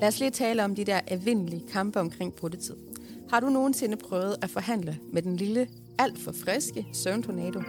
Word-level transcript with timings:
Lad 0.00 0.08
os 0.08 0.20
lige 0.20 0.30
tale 0.30 0.64
om 0.64 0.74
de 0.74 0.84
der 0.84 1.00
evindelige 1.08 1.64
kampe 1.72 2.00
omkring 2.00 2.34
brudtetid. 2.34 2.76
Har 3.30 3.40
du 3.40 3.48
nogensinde 3.48 3.96
prøvet 3.96 4.36
at 4.42 4.50
forhandle 4.50 4.98
med 5.12 5.22
den 5.22 5.36
lille, 5.36 5.68
alt 5.98 6.18
for 6.18 6.32
friske 6.32 6.86
søvntornado? 6.92 7.60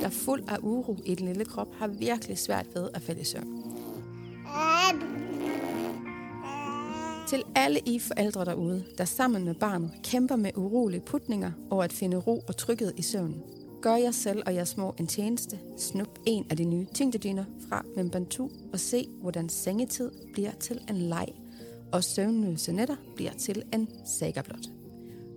Der 0.00 0.06
er 0.06 0.10
fuld 0.10 0.42
af 0.48 0.56
uro 0.62 0.96
i 1.04 1.14
den 1.14 1.26
lille 1.26 1.44
krop, 1.44 1.68
har 1.78 1.86
virkelig 1.86 2.38
svært 2.38 2.66
ved 2.74 2.88
at 2.94 3.02
falde 3.02 3.20
i 3.20 3.24
søvn. 3.24 3.62
Til 7.28 7.42
alle 7.54 7.80
I 7.86 7.98
forældre 7.98 8.44
derude, 8.44 8.84
der 8.98 9.04
sammen 9.04 9.44
med 9.44 9.54
barnet 9.54 9.90
kæmper 10.04 10.36
med 10.36 10.50
urolige 10.56 11.00
putninger 11.00 11.52
og 11.70 11.84
at 11.84 11.92
finde 11.92 12.16
ro 12.16 12.44
og 12.48 12.56
tryghed 12.56 12.92
i 12.96 13.02
søvnen. 13.02 13.42
Gør 13.82 13.94
jer 13.96 14.10
selv 14.10 14.42
og 14.46 14.54
jeres 14.54 14.68
små 14.68 14.94
en 14.98 15.06
tjeneste. 15.06 15.58
Snup 15.76 16.18
en 16.26 16.46
af 16.50 16.56
de 16.56 16.64
nye 16.64 16.86
tyngdedyner 16.94 17.44
fra 17.68 17.84
Membantu 17.96 18.50
og 18.72 18.80
se, 18.80 19.08
hvordan 19.20 19.48
sengetid 19.48 20.10
bliver 20.32 20.52
til 20.52 20.80
en 20.88 20.96
leg, 20.96 21.26
og 21.92 22.04
søvnløse 22.04 22.72
nætter 22.72 22.96
bliver 23.16 23.32
til 23.32 23.62
en 23.72 23.88
saga 24.06 24.42
blot. 24.42 24.66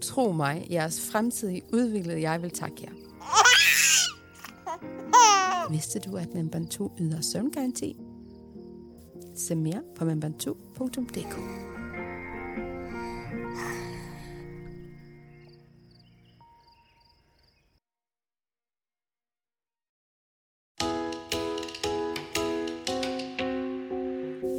Tro 0.01 0.31
mig, 0.31 0.67
jeres 0.71 1.01
fremtidige 1.11 1.61
udviklede 1.73 2.21
jeg 2.21 2.41
vil 2.41 2.51
takke 2.51 2.75
jer. 2.81 2.91
Vidste 5.71 5.99
du, 5.99 6.17
at 6.17 6.33
Membantu 6.33 6.91
yder 6.99 7.21
søvngaranti? 7.21 7.97
Se 9.35 9.55
mere 9.55 9.81
på 9.95 10.05
membantu.dk. 10.05 11.72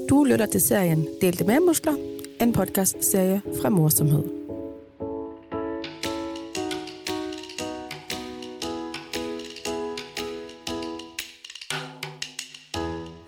Du 0.09 0.25
lytter 0.25 0.47
til 0.47 0.61
serien 0.61 1.09
Delte 1.21 1.45
med 1.45 1.61
muskler, 1.61 1.95
en 2.41 2.53
podcast-serie 2.53 3.43
fra 3.63 3.69
Morsomhed. 3.69 4.25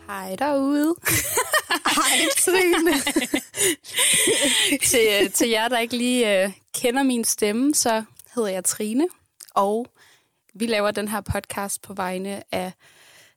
Hej 0.07 0.37
derude. 0.39 0.95
Hej, 1.97 2.29
Trine. 2.45 2.93
til, 4.83 5.33
til 5.33 5.49
jer, 5.49 5.69
der 5.69 5.79
ikke 5.79 5.97
lige 5.97 6.45
uh, 6.45 6.53
kender 6.75 7.03
min 7.03 7.25
stemme, 7.25 7.75
så 7.75 8.05
hedder 8.35 8.49
jeg 8.49 8.65
Trine, 8.65 9.07
og 9.55 9.87
vi 10.55 10.67
laver 10.67 10.91
den 10.91 11.09
her 11.09 11.21
podcast 11.21 11.83
på 11.83 11.95
vegne 11.95 12.43
af 12.53 12.73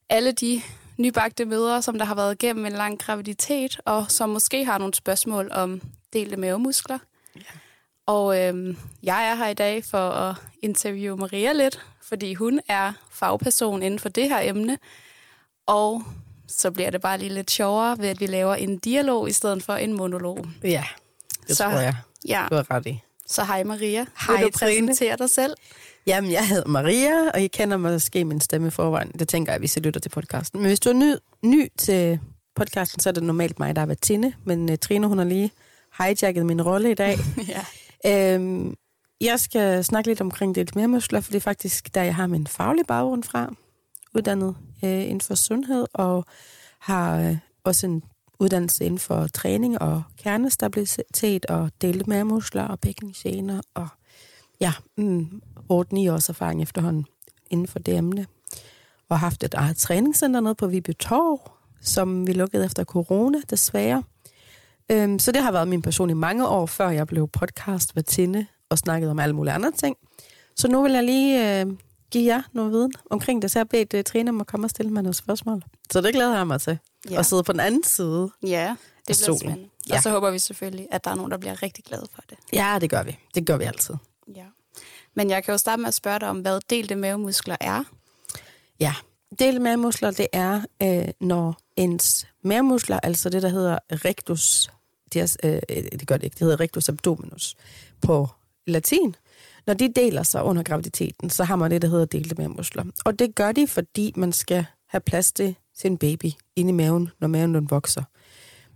alle 0.09 0.31
de 0.31 0.61
nybagte 0.99 1.45
mødre, 1.45 1.81
som 1.81 1.97
der 1.97 2.05
har 2.05 2.15
været 2.15 2.33
igennem 2.43 2.65
en 2.65 2.71
lang 2.71 2.99
graviditet, 2.99 3.79
og 3.85 4.11
som 4.11 4.29
måske 4.29 4.65
har 4.65 4.77
nogle 4.77 4.93
spørgsmål 4.93 5.49
om 5.51 5.81
delte 6.13 6.37
mavemuskler. 6.37 6.97
Ja. 7.35 7.41
Og 8.05 8.39
øhm, 8.41 8.77
jeg 9.03 9.27
er 9.31 9.35
her 9.35 9.47
i 9.47 9.53
dag 9.53 9.85
for 9.85 10.09
at 10.09 10.35
interviewe 10.61 11.17
Maria 11.17 11.53
lidt, 11.53 11.79
fordi 12.03 12.33
hun 12.33 12.59
er 12.67 12.93
fagperson 13.11 13.83
inden 13.83 13.99
for 13.99 14.09
det 14.09 14.29
her 14.29 14.39
emne. 14.49 14.77
Og 15.67 16.03
så 16.47 16.71
bliver 16.71 16.89
det 16.89 17.01
bare 17.01 17.17
lige 17.17 17.33
lidt 17.33 17.51
sjovere 17.51 17.97
ved, 17.99 18.07
at 18.07 18.19
vi 18.19 18.25
laver 18.25 18.55
en 18.55 18.77
dialog 18.77 19.29
i 19.29 19.33
stedet 19.33 19.63
for 19.63 19.73
en 19.73 19.93
monolog. 19.93 20.45
Ja, 20.63 20.83
det 21.47 21.57
Så- 21.57 21.63
tror 21.63 21.71
jeg, 21.79 21.95
Ja, 22.27 22.47
du 22.49 22.55
har 22.55 22.71
ret 22.71 22.85
i. 22.85 23.01
så 23.29 23.43
hej 23.43 23.63
Maria. 23.63 24.05
Hej, 24.27 24.35
Vil 24.35 24.45
du 24.45 24.51
præsentere 24.59 25.17
dig 25.17 25.29
selv? 25.29 25.53
Jamen, 26.07 26.31
jeg 26.31 26.47
hedder 26.47 26.67
Maria, 26.67 27.29
og 27.33 27.41
I 27.41 27.47
kender 27.47 27.77
måske 27.77 28.25
min 28.25 28.41
stemme 28.41 28.67
i 28.67 28.71
forvejen. 28.71 29.11
Det 29.19 29.27
tænker 29.27 29.51
jeg, 29.51 29.59
hvis 29.59 29.77
I 29.77 29.79
lytter 29.79 29.99
til 29.99 30.09
podcasten. 30.09 30.59
Men 30.59 30.67
hvis 30.67 30.79
du 30.79 30.89
er 30.89 30.93
ny, 30.93 31.15
ny 31.43 31.67
til 31.77 32.19
podcasten, 32.55 32.99
så 33.01 33.09
er 33.09 33.13
det 33.13 33.23
normalt 33.23 33.59
mig, 33.59 33.75
der 33.75 33.81
er 33.81 33.93
Tine. 33.93 34.33
Men 34.43 34.69
uh, 34.69 34.75
Trine, 34.75 35.07
hun 35.07 35.17
har 35.17 35.25
lige 35.25 35.51
hijacket 35.97 36.45
min 36.45 36.61
rolle 36.61 36.91
i 36.91 36.93
dag. 36.93 37.17
ja. 38.03 38.33
øhm, 38.35 38.75
jeg 39.21 39.39
skal 39.39 39.83
snakke 39.83 40.09
lidt 40.09 40.21
omkring 40.21 40.55
det 40.55 40.75
mere 40.75 40.87
muskler, 40.87 41.21
for 41.21 41.31
det 41.31 41.37
er 41.37 41.41
faktisk 41.41 41.95
der, 41.95 42.03
jeg 42.03 42.15
har 42.15 42.27
min 42.27 42.47
faglige 42.47 42.85
baggrund 42.85 43.23
fra. 43.23 43.53
Uddannet 44.15 44.55
øh, 44.83 45.01
inden 45.01 45.21
for 45.21 45.35
sundhed, 45.35 45.85
og 45.93 46.25
har 46.79 47.19
øh, 47.19 47.37
også 47.63 47.87
en 47.87 48.03
uddannelse 48.39 48.85
inden 48.85 48.99
for 48.99 49.27
træning 49.27 49.81
og 49.81 50.03
kernestabilitet 50.17 51.45
og 51.45 51.71
delte 51.81 52.09
mavemuskler 52.09 52.63
og 52.63 52.79
bækkengener 52.79 53.61
og 53.73 53.87
ja, 54.61 54.73
mm, 54.97 55.41
8-9 55.57 55.71
års 56.11 56.29
erfaring 56.29 56.61
efterhånden 56.61 57.05
inden 57.49 57.67
for 57.67 57.79
det 57.79 57.97
emne. 57.97 58.25
Og 59.09 59.19
haft 59.19 59.43
et 59.43 59.53
eget 59.53 59.77
træningscenter 59.77 60.39
nede 60.39 60.55
på 60.55 60.67
Viby 60.67 60.89
Torv, 60.99 61.51
som 61.81 62.27
vi 62.27 62.33
lukkede 62.33 62.65
efter 62.65 62.83
corona, 62.83 63.37
desværre. 63.49 64.03
Øhm, 64.91 65.19
så 65.19 65.31
det 65.31 65.43
har 65.43 65.51
været 65.51 65.67
min 65.67 65.81
passion 65.81 66.09
i 66.09 66.13
mange 66.13 66.47
år, 66.47 66.65
før 66.65 66.89
jeg 66.89 67.07
blev 67.07 67.27
podcast 67.27 67.93
Tinde 68.07 68.45
og 68.69 68.77
snakkede 68.77 69.11
om 69.11 69.19
alle 69.19 69.35
mulige 69.35 69.53
andre 69.53 69.71
ting. 69.71 69.97
Så 70.55 70.67
nu 70.67 70.83
vil 70.83 70.91
jeg 70.91 71.03
lige 71.03 71.61
øh, 71.61 71.67
give 72.11 72.33
jer 72.33 72.41
noget 72.53 72.71
viden 72.71 72.91
omkring 73.09 73.41
det, 73.41 73.51
så 73.51 73.59
jeg 73.59 73.61
har 73.61 73.85
bedt 73.85 73.93
uh, 73.93 74.03
Trine 74.03 74.29
om 74.29 74.41
at 74.41 74.47
komme 74.47 74.65
og 74.65 74.69
stille 74.69 74.91
mig 74.91 75.03
nogle 75.03 75.13
spørgsmål. 75.13 75.63
Så 75.91 76.01
det 76.01 76.13
glæder 76.13 76.37
jeg 76.37 76.47
mig 76.47 76.61
til. 76.61 76.79
Ja. 77.09 77.19
At 77.19 77.25
sidde 77.25 77.43
på 77.43 77.51
den 77.51 77.59
anden 77.59 77.83
side. 77.83 78.31
Ja, 78.43 78.75
det 78.97 79.05
bliver 79.05 79.15
solen. 79.15 79.39
spændende. 79.39 79.69
Ja. 79.89 79.95
Og 79.95 80.03
så 80.03 80.09
håber 80.09 80.31
vi 80.31 80.39
selvfølgelig, 80.39 80.87
at 80.91 81.03
der 81.03 81.11
er 81.11 81.15
nogen, 81.15 81.31
der 81.31 81.37
bliver 81.37 81.63
rigtig 81.63 81.83
glade 81.83 82.07
for 82.15 82.23
det. 82.29 82.37
Ja, 82.53 82.77
det 82.81 82.89
gør 82.89 83.03
vi. 83.03 83.17
Det 83.35 83.45
gør 83.45 83.57
vi 83.57 83.63
altid. 83.63 83.95
Ja. 84.35 84.45
Men 85.15 85.29
jeg 85.29 85.43
kan 85.43 85.51
jo 85.51 85.57
starte 85.57 85.81
med 85.81 85.87
at 85.87 85.93
spørge 85.93 86.19
dig 86.19 86.29
om, 86.29 86.39
hvad 86.39 86.59
delte 86.69 86.95
mavemuskler 86.95 87.55
er. 87.61 87.83
Ja, 88.79 88.93
del 89.39 89.61
mavemuskler, 89.61 90.11
det 90.11 90.27
er, 90.33 90.61
øh, 90.83 91.07
når 91.19 91.57
ens 91.75 92.27
mavemuskler, 92.43 92.99
altså 93.03 93.29
det, 93.29 93.41
der 93.41 93.49
hedder 93.49 93.79
rectus, 93.91 94.69
det, 95.13 95.21
er, 95.21 95.61
øh, 95.69 95.83
det 95.99 96.07
gør 96.07 96.17
det 96.17 96.23
ikke, 96.23 96.33
det 96.33 96.41
hedder 96.41 96.59
rectus 96.59 96.89
abdominus 96.89 97.55
på 98.01 98.27
latin, 98.67 99.15
når 99.67 99.73
de 99.73 99.93
deler 99.95 100.23
sig 100.23 100.43
under 100.43 100.63
graviditeten, 100.63 101.29
så 101.29 101.43
har 101.43 101.55
man 101.55 101.71
det, 101.71 101.81
der 101.81 101.87
hedder 101.87 102.05
delte 102.05 102.35
mavemuskler. 102.35 102.83
Og 103.05 103.19
det 103.19 103.35
gør 103.35 103.51
de, 103.51 103.67
fordi 103.67 104.13
man 104.15 104.31
skal 104.31 104.65
have 104.89 105.01
plads 105.01 105.31
til 105.31 105.55
sin 105.77 105.97
baby 105.97 106.31
inde 106.55 106.69
i 106.69 106.73
maven, 106.73 107.09
når 107.19 107.27
maven 107.27 107.55
den 107.55 107.69
vokser. 107.69 108.03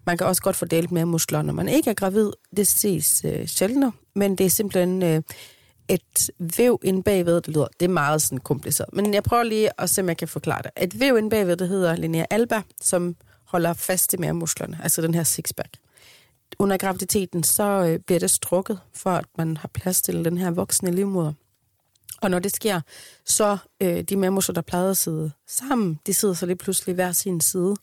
Man 0.06 0.18
kan 0.18 0.28
også 0.28 0.42
godt 0.42 0.56
få 0.56 0.66
delt 0.66 0.92
mavemuskler, 0.92 1.42
når 1.42 1.54
man 1.54 1.70
ikke 1.70 1.90
er 1.90 1.94
gravid. 1.94 2.32
Det 2.58 2.68
ses 2.68 3.26
øh, 3.26 3.48
sjældnere, 3.48 3.92
men 4.16 4.36
det 4.36 4.46
er 4.46 4.50
simpelthen 4.50 5.04
øh, 5.04 5.22
et 5.88 6.30
væv 6.58 6.80
inde 6.84 7.04
bagved, 7.04 7.42
det 7.42 7.48
lyder, 7.48 7.68
det 7.80 7.86
er 7.86 7.90
meget 7.90 8.22
sådan 8.22 8.38
kompliceret. 8.38 8.94
Men 8.94 9.14
jeg 9.14 9.24
prøver 9.24 9.44
lige 9.44 9.82
at 9.82 9.90
se, 9.90 10.02
om 10.02 10.08
jeg 10.08 10.18
kan 10.18 10.28
forklare 10.28 10.62
det. 10.62 10.72
Et 10.82 11.00
væv 11.00 11.18
inde 11.18 11.30
bagved, 11.30 11.58
det 11.58 11.68
hedder 11.68 11.96
linea 11.96 12.26
alba, 12.30 12.62
som 12.82 13.16
holder 13.46 13.74
fast 13.74 14.14
i 14.14 14.18
mavemusklerne, 14.18 14.80
altså 14.84 15.02
den 15.02 15.14
her 15.14 15.24
sixpack. 15.24 15.78
Under 16.60 16.78
graviditeten, 16.78 17.44
så 17.44 17.64
øh, 17.64 18.00
bliver 18.00 18.20
det 18.20 18.32
strukket, 18.32 18.80
for 18.94 19.10
at 19.10 19.26
man 19.38 19.58
har 19.58 19.70
plads 19.74 20.02
til 20.02 20.26
den 20.26 20.38
her 20.38 20.52
voksne 20.52 20.92
livmoder. 20.92 21.34
Og 22.24 22.32
når 22.32 22.40
det 22.40 22.56
sker, 22.56 22.82
så 23.26 23.58
øh, 23.82 24.02
de 24.02 24.18
mavemuskler, 24.18 24.54
der 24.54 24.62
plejede 24.62 24.90
at 24.90 24.98
sidde 24.98 25.32
sammen, 25.48 26.00
de 26.06 26.14
sidder 26.14 26.34
så 26.34 26.46
lige 26.46 26.56
pludselig 26.56 26.96
hver 26.96 27.12
sin 27.12 27.42
side. 27.42 27.76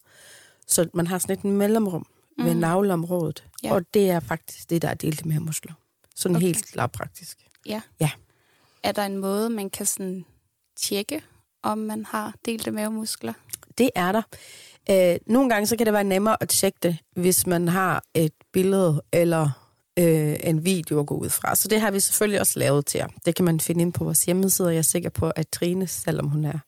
Så 0.67 0.89
man 0.95 1.07
har 1.07 1.19
sådan 1.19 1.39
et 1.39 1.45
mellemrum 1.45 2.07
mm. 2.39 2.45
ved 2.45 2.55
navleområdet. 2.55 3.45
Ja. 3.63 3.75
Og 3.75 3.83
det 3.95 4.11
er 4.11 4.21
faktisk 4.21 4.71
det, 4.71 4.83
der 4.83 4.89
er 4.89 4.95
delte 4.95 5.29
mavemuskler. 5.29 5.73
Sådan 6.17 6.37
Okay. 6.37 6.47
okay. 6.47 6.55
helt 6.55 6.77
lavpraktisk. 6.77 7.39
Ja. 7.67 7.81
Ja. 8.01 8.11
Er 8.83 8.93
der 8.93 9.03
en 9.03 9.17
måde, 9.17 9.51
man 9.51 9.71
kan 9.71 9.87
sådan 9.87 10.25
tjekke, 10.77 11.23
om 11.63 11.79
man 11.79 12.05
har 12.05 12.35
delte 12.45 12.71
mavemuskler? 12.71 13.33
Det 13.79 13.91
er 13.95 14.13
der. 14.13 14.23
Øh, 14.91 15.19
nogle 15.27 15.51
gange 15.51 15.67
så 15.67 15.77
kan 15.77 15.87
det 15.87 15.95
være 15.95 16.05
nemmere 16.05 16.37
at 16.41 16.49
tjekke 16.49 16.79
det, 16.83 16.97
hvis 17.17 17.47
man 17.47 17.69
har 17.69 18.05
et 18.15 18.33
billede 18.53 19.03
eller 19.13 19.60
øh, 19.99 20.37
en 20.43 20.65
video 20.65 21.01
at 21.01 21.07
gå 21.07 21.15
ud 21.15 21.31
fra. 21.31 21.55
Så 21.55 21.69
det 21.69 21.81
har 21.81 21.91
vi 21.91 22.01
selvfølgelig 22.01 22.41
også 22.41 22.59
lavet 22.59 22.87
til 22.87 22.99
jer. 22.99 23.09
Det 23.27 23.35
kan 23.35 23.45
man 23.45 23.61
finde 23.61 23.83
ind 23.83 23.93
på 23.93 24.05
vores 24.05 24.25
hjemmeside, 24.25 24.69
og 24.69 24.73
jeg 24.73 24.79
er 24.79 24.83
sikker 24.83 25.11
på, 25.11 25.31
at 25.31 25.49
Trine, 25.49 25.87
selvom 25.87 26.29
hun 26.29 26.45
er 26.45 26.59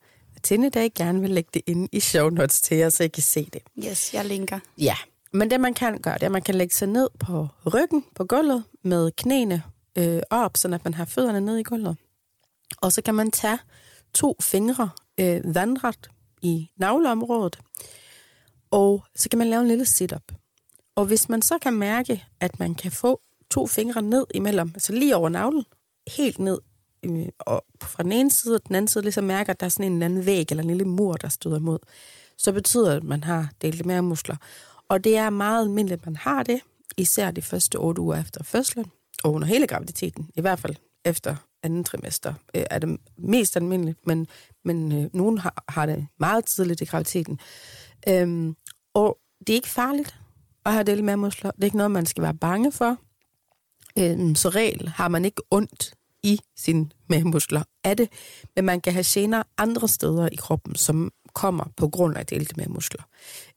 Tine, 0.43 0.69
der 0.69 0.89
gerne 0.95 1.21
vil 1.21 1.29
lægge 1.29 1.49
det 1.53 1.61
ind 1.67 1.89
i 1.91 1.99
show 1.99 2.29
notes 2.29 2.61
til 2.61 2.77
jer, 2.77 2.89
så 2.89 3.03
I 3.03 3.07
kan 3.07 3.23
se 3.23 3.49
det. 3.53 3.61
Yes, 3.85 4.13
jeg 4.13 4.25
linker. 4.25 4.59
Ja, 4.77 4.95
men 5.33 5.51
det 5.51 5.59
man 5.59 5.73
kan 5.73 5.97
gøre, 6.01 6.13
det 6.13 6.23
er, 6.23 6.25
at 6.25 6.31
man 6.31 6.41
kan 6.41 6.55
lægge 6.55 6.75
sig 6.75 6.87
ned 6.87 7.09
på 7.19 7.47
ryggen 7.73 8.05
på 8.15 8.25
gulvet 8.25 8.63
med 8.83 9.11
knæene 9.11 9.63
øh, 9.97 10.21
op, 10.29 10.57
så 10.57 10.67
at 10.67 10.83
man 10.83 10.93
har 10.93 11.05
fødderne 11.05 11.41
ned 11.41 11.57
i 11.57 11.63
gulvet. 11.63 11.97
Og 12.81 12.91
så 12.91 13.01
kan 13.01 13.15
man 13.15 13.31
tage 13.31 13.57
to 14.13 14.35
fingre 14.41 14.89
øh, 15.17 15.55
vandret 15.55 16.09
i 16.41 16.69
navleområdet, 16.77 17.59
og 18.71 19.03
så 19.15 19.29
kan 19.29 19.39
man 19.39 19.47
lave 19.49 19.61
en 19.61 19.67
lille 19.67 19.85
sit-up. 19.85 20.31
Og 20.95 21.05
hvis 21.05 21.29
man 21.29 21.41
så 21.41 21.57
kan 21.57 21.73
mærke, 21.73 22.25
at 22.39 22.59
man 22.59 22.75
kan 22.75 22.91
få 22.91 23.21
to 23.51 23.67
fingre 23.67 24.01
ned 24.01 24.25
imellem, 24.33 24.71
altså 24.73 24.93
lige 24.93 25.15
over 25.15 25.29
navlen, 25.29 25.63
helt 26.17 26.39
ned, 26.39 26.59
øh, 27.03 27.27
og 27.39 27.65
fra 27.83 28.03
den 28.03 28.11
ene 28.11 28.31
side 28.31 28.55
og 28.55 28.67
den 28.67 28.75
anden 28.75 28.87
side 28.87 29.03
ligesom 29.03 29.23
mærker, 29.23 29.53
at 29.53 29.59
der 29.59 29.65
er 29.65 29.69
sådan 29.69 29.85
en 29.85 29.93
eller 29.93 30.05
anden 30.05 30.25
væg 30.25 30.45
eller 30.49 30.63
en 30.63 30.69
lille 30.69 30.85
mur, 30.85 31.13
der 31.13 31.29
støder 31.29 31.57
imod, 31.57 31.79
så 32.37 32.51
betyder 32.51 32.89
det, 32.89 32.97
at 32.97 33.03
man 33.03 33.23
har 33.23 33.49
delt 33.61 33.85
mere 33.85 34.01
muskler. 34.01 34.35
Og 34.89 35.03
det 35.03 35.17
er 35.17 35.29
meget 35.29 35.61
almindeligt, 35.63 36.01
at 36.01 36.05
man 36.05 36.15
har 36.15 36.43
det, 36.43 36.61
især 36.97 37.31
de 37.31 37.41
første 37.41 37.75
otte 37.75 38.01
uger 38.01 38.21
efter 38.21 38.43
fødslen, 38.43 38.85
og 39.23 39.33
under 39.33 39.47
hele 39.47 39.67
graviditeten, 39.67 40.29
i 40.35 40.41
hvert 40.41 40.59
fald 40.59 40.75
efter 41.05 41.35
anden 41.63 41.83
trimester, 41.83 42.33
øh, 42.55 42.63
er 42.69 42.79
det 42.79 42.99
mest 43.17 43.55
almindeligt, 43.55 44.07
men, 44.07 44.27
men 44.65 44.91
øh, 44.91 45.09
nogen 45.13 45.37
har, 45.37 45.63
har 45.69 45.85
det 45.85 46.07
meget 46.19 46.45
tidligt 46.45 46.81
i 46.81 46.85
graviditeten. 46.85 47.39
Øhm, 48.07 48.55
Og 48.93 49.17
det 49.39 49.49
er 49.49 49.57
ikke 49.57 49.69
farligt 49.69 50.19
at 50.65 50.73
have 50.73 50.83
delt 50.83 51.03
mavemuskler. 51.03 51.51
Det 51.51 51.61
er 51.61 51.65
ikke 51.65 51.77
noget, 51.77 51.91
man 51.91 52.05
skal 52.05 52.23
være 52.23 52.33
bange 52.33 52.71
for. 52.71 52.97
Øhm, 53.99 54.35
så 54.35 54.49
regel 54.49 54.87
har 54.87 55.07
man 55.07 55.25
ikke 55.25 55.41
ondt 55.51 55.93
i 56.23 56.39
sine 56.57 56.89
mavemuskler 57.09 57.63
af 57.83 57.97
det, 57.97 58.09
men 58.55 58.65
man 58.65 58.81
kan 58.81 58.93
have 58.93 59.05
gener 59.07 59.43
andre 59.57 59.87
steder 59.87 60.29
i 60.31 60.35
kroppen, 60.35 60.75
som 60.75 61.11
kommer 61.33 61.63
på 61.77 61.87
grund 61.87 62.17
af 62.17 62.25
delte 62.25 62.55
mavemuskler. 62.57 63.03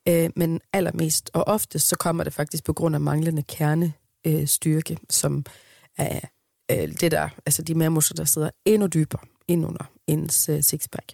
Øh, 0.09 0.31
men 0.37 0.61
allermest 0.73 1.31
og 1.35 1.49
oftest, 1.49 1.89
så 1.89 1.97
kommer 1.97 2.25
det 2.25 2.33
faktisk 2.33 2.65
på 2.65 2.73
grund 2.73 2.95
af 2.95 3.01
manglende 3.01 3.43
kernestyrke, 3.43 4.93
øh, 4.93 4.99
som 5.11 5.45
er 5.99 6.21
øh, 6.71 6.89
det 7.01 7.11
der, 7.11 7.29
altså 7.47 7.63
de 7.63 7.75
mavemuskler, 7.75 8.17
der 8.17 8.25
sidder 8.25 8.51
endnu 8.65 8.87
dybere 8.87 9.21
ind 9.49 9.67
under 9.67 9.85
ens 10.07 10.49
øh, 10.49 10.63
sixpack. 10.63 11.13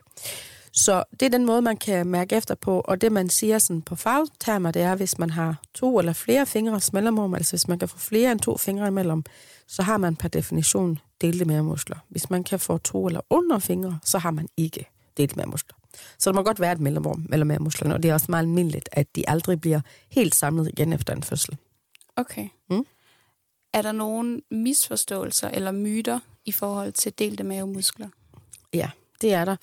Så 0.72 1.04
det 1.20 1.22
er 1.26 1.30
den 1.30 1.46
måde, 1.46 1.62
man 1.62 1.76
kan 1.76 2.06
mærke 2.06 2.36
efter 2.36 2.54
på, 2.54 2.80
og 2.80 3.00
det 3.00 3.12
man 3.12 3.28
siger 3.28 3.58
sådan 3.58 3.82
på 3.82 3.96
fagtermer, 3.96 4.70
det 4.70 4.82
er, 4.82 4.94
hvis 4.94 5.18
man 5.18 5.30
har 5.30 5.62
to 5.74 5.98
eller 5.98 6.12
flere 6.12 6.46
fingre 6.46 6.80
mellemrum, 6.92 7.34
altså 7.34 7.52
hvis 7.52 7.68
man 7.68 7.78
kan 7.78 7.88
få 7.88 7.98
flere 7.98 8.32
end 8.32 8.40
to 8.40 8.56
fingre 8.56 8.86
imellem, 8.88 9.24
så 9.66 9.82
har 9.82 9.96
man 9.96 10.16
per 10.16 10.28
definition 10.28 10.98
delte 11.20 11.44
mavemuskler. 11.44 11.96
Hvis 12.08 12.30
man 12.30 12.44
kan 12.44 12.60
få 12.60 12.78
to 12.78 13.06
eller 13.06 13.20
under 13.30 13.58
fingre, 13.58 13.98
så 14.04 14.18
har 14.18 14.30
man 14.30 14.48
ikke 14.56 14.90
delte 15.16 15.36
mavemuskler. 15.36 15.76
Så 16.18 16.30
der 16.30 16.36
må 16.36 16.42
godt 16.42 16.60
være 16.60 16.72
et 16.72 16.80
mellemrum 16.80 17.26
mellem 17.28 17.46
mavemusklerne, 17.46 17.94
og 17.94 18.02
det 18.02 18.08
er 18.08 18.14
også 18.14 18.26
meget 18.28 18.42
almindeligt, 18.42 18.88
at 18.92 19.16
de 19.16 19.28
aldrig 19.28 19.60
bliver 19.60 19.80
helt 20.10 20.34
samlet 20.34 20.68
igen 20.68 20.92
efter 20.92 21.14
en 21.14 21.22
fødsel. 21.22 21.56
Okay. 22.16 22.48
Mm? 22.70 22.86
Er 23.72 23.82
der 23.82 23.92
nogle 23.92 24.40
misforståelser 24.50 25.48
eller 25.48 25.72
myter 25.72 26.20
i 26.44 26.52
forhold 26.52 26.92
til 26.92 27.12
delte 27.18 27.44
mavemuskler? 27.44 28.08
Ja, 28.74 28.90
det 29.20 29.32
er 29.32 29.44
der. 29.44 29.56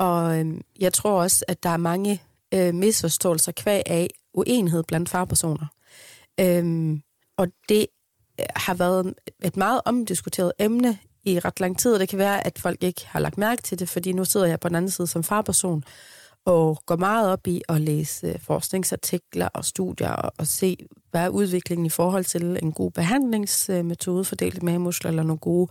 Og 0.00 0.38
øh, 0.38 0.46
jeg 0.80 0.92
tror 0.92 1.22
også, 1.22 1.44
at 1.48 1.62
der 1.62 1.70
er 1.70 1.76
mange 1.76 2.22
øh, 2.54 2.74
misforståelser 2.74 3.52
kvæg 3.52 3.82
af 3.86 4.10
uenighed 4.34 4.82
blandt 4.82 5.08
fagpersoner. 5.08 5.66
Øhm, 6.40 7.02
og 7.36 7.46
det 7.68 7.86
øh, 8.40 8.46
har 8.56 8.74
været 8.74 9.14
et 9.44 9.56
meget 9.56 9.80
omdiskuteret 9.84 10.52
emne 10.58 10.98
i 11.24 11.38
ret 11.38 11.60
lang 11.60 11.78
tid, 11.78 11.94
og 11.94 12.00
det 12.00 12.08
kan 12.08 12.18
være, 12.18 12.46
at 12.46 12.58
folk 12.58 12.82
ikke 12.82 13.06
har 13.06 13.20
lagt 13.20 13.38
mærke 13.38 13.62
til 13.62 13.78
det, 13.78 13.88
fordi 13.88 14.12
nu 14.12 14.24
sidder 14.24 14.46
jeg 14.46 14.60
på 14.60 14.68
den 14.68 14.76
anden 14.76 14.90
side 14.90 15.06
som 15.06 15.22
farperson 15.22 15.84
og 16.44 16.82
går 16.86 16.96
meget 16.96 17.32
op 17.32 17.46
i 17.46 17.62
at 17.68 17.80
læse 17.80 18.26
øh, 18.26 18.40
forskningsartikler 18.40 19.48
og 19.48 19.64
studier 19.64 20.10
og, 20.10 20.32
og 20.38 20.46
se, 20.46 20.76
hvad 21.10 21.24
er 21.24 21.28
udviklingen 21.28 21.86
i 21.86 21.90
forhold 21.90 22.24
til 22.24 22.58
en 22.62 22.72
god 22.72 22.90
behandlingsmetode 22.90 24.24
for 24.24 24.64
med 24.64 24.78
muskler 24.78 25.10
eller 25.10 25.22
nogle 25.22 25.38
gode 25.38 25.70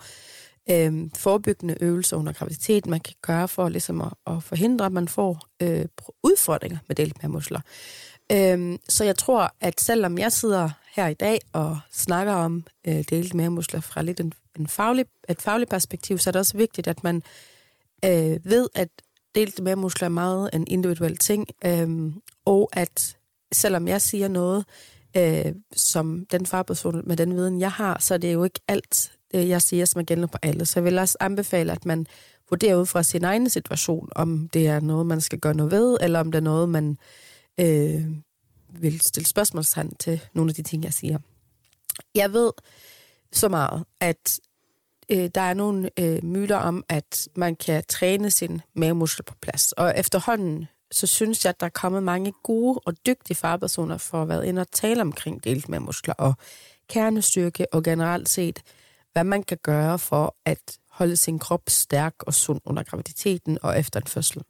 øh, 0.71 1.10
forebyggende 1.16 1.75
øvelser 1.81 2.18
under 2.18 2.33
graviditet, 2.33 2.88
man 2.88 3.00
kan 3.00 3.16
gøre 3.21 3.48
for 3.48 3.69
ligesom 3.69 4.01
at, 4.01 4.13
at 4.27 4.44
forhindre, 4.44 4.86
at 4.86 4.92
man 4.92 5.07
får 5.07 5.48
øh, 5.62 5.86
udfordringer 6.24 6.77
med 6.88 6.95
delte 6.95 7.27
muskler. 7.27 7.62
Øh, 8.31 8.77
så 8.89 9.04
jeg 9.04 9.18
tror, 9.18 9.54
at 9.62 9.81
selvom 9.81 10.18
jeg 10.18 10.31
sidder 10.31 10.69
her 10.95 11.07
i 11.07 11.13
dag 11.13 11.39
og 11.54 11.80
snakker 11.92 12.33
om 12.33 12.66
øh, 12.88 13.04
delte 13.10 13.81
fra 13.81 14.01
lidt 14.01 14.19
en, 14.19 14.33
en 14.60 14.68
faglig, 14.68 15.06
et 15.30 15.42
fagligt 15.42 15.69
perspektiv, 15.69 16.18
så 16.18 16.30
er 16.30 16.31
det 16.31 16.39
også 16.39 16.57
vigtigt, 16.57 16.88
at 16.88 17.04
man 17.04 17.24
øh, 18.06 18.39
ved, 18.44 18.68
at 18.75 18.89
delte 19.36 19.75
muskler 19.75 20.06
er 20.06 20.10
meget 20.10 20.50
en 20.54 20.68
individuel 20.68 21.18
ting, 21.18 21.48
øh, 21.66 22.13
og 22.45 22.69
at 22.74 23.18
selvom 23.51 23.88
jeg 23.88 24.01
siger 24.01 24.27
noget, 24.27 24.66
øh, 25.18 25.54
som 25.75 26.25
den 26.31 26.45
farperson 26.45 27.01
med 27.06 27.18
den 27.18 27.36
viden, 27.36 27.60
jeg 27.60 27.71
har, 27.71 27.98
så 28.00 28.13
er 28.13 28.18
det 28.18 28.33
jo 28.33 28.44
ikke 28.44 28.60
alt, 28.68 29.12
det 29.31 29.49
jeg 29.49 29.61
siger, 29.61 29.85
som 29.85 29.99
er 29.99 30.05
gældende 30.05 30.27
på 30.27 30.37
alle. 30.41 30.65
Så 30.65 30.79
jeg 30.79 30.85
vil 30.85 30.97
også 30.99 31.17
anbefale, 31.19 31.71
at 31.71 31.85
man 31.85 32.05
vurderer 32.49 32.75
ud 32.75 32.85
fra 32.85 33.03
sin 33.03 33.23
egen 33.23 33.49
situation, 33.49 34.09
om 34.15 34.49
det 34.53 34.67
er 34.67 34.79
noget, 34.79 35.05
man 35.05 35.21
skal 35.21 35.39
gøre 35.39 35.53
noget 35.53 35.71
ved, 35.71 35.97
eller 36.01 36.19
om 36.19 36.31
det 36.31 36.39
er 36.39 36.43
noget, 36.43 36.69
man 36.69 36.97
øh, 37.59 38.05
vil 38.69 39.01
stille 39.01 39.27
spørgsmålstegn 39.27 39.95
til 39.95 40.21
nogle 40.33 40.49
af 40.49 40.55
de 40.55 40.63
ting, 40.63 40.83
jeg 40.83 40.93
siger. 40.93 41.19
Jeg 42.15 42.33
ved 42.33 42.51
så 43.31 43.49
meget, 43.49 43.83
at 43.99 44.39
øh, 45.09 45.29
der 45.35 45.41
er 45.41 45.53
nogle 45.53 45.89
øh, 45.99 46.23
myter 46.23 46.55
om, 46.55 46.83
at 46.89 47.27
man 47.35 47.55
kan 47.55 47.83
træne 47.87 48.31
sin 48.31 48.61
mavemuskel 48.75 49.23
på 49.23 49.35
plads. 49.41 49.71
Og 49.71 49.93
efterhånden, 49.97 50.67
så 50.91 51.07
synes 51.07 51.45
jeg, 51.45 51.49
at 51.49 51.59
der 51.59 51.65
er 51.65 51.69
kommet 51.69 52.03
mange 52.03 52.33
gode 52.43 52.79
og 52.85 52.93
dygtige 53.05 53.37
fagpersoner 53.37 53.97
for 53.97 54.21
at 54.21 54.29
være 54.29 54.47
inde 54.47 54.61
og 54.61 54.71
tale 54.71 55.01
omkring 55.01 55.43
delt 55.43 55.69
mavemuskler 55.69 56.13
og 56.13 56.33
kernestyrke 56.89 57.73
og 57.73 57.83
generelt 57.83 58.29
set, 58.29 58.61
hvad 59.19 59.30
man 59.30 59.44
kan 59.44 59.57
gøre 59.63 60.00
for 60.00 60.36
at 60.45 60.80
holde 60.89 61.18
sin 61.18 61.39
krop 61.39 61.62
stærk 61.68 62.13
og 62.19 62.33
sund 62.33 62.62
under 62.66 62.83
graviditeten 62.83 63.57
og 63.62 63.80
efter 63.80 64.00
en 64.00 64.07
fødsel. 64.07 64.42